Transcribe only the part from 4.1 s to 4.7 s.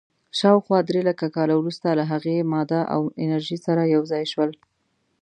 ځای شول.